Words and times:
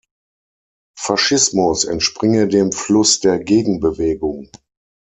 Faschismus 0.97 1.85
entspringe 1.85 2.47
dem 2.47 2.71
Fluss 2.71 3.19
der 3.19 3.37
Gegenbewegung. 3.37 4.49